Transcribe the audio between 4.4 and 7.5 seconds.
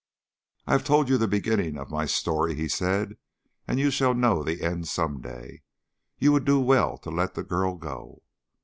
the end some day. You would do well to let the